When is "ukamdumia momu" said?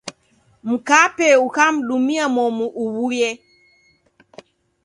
1.47-2.65